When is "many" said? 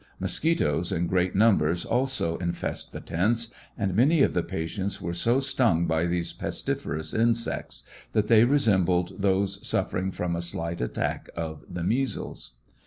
3.95-4.23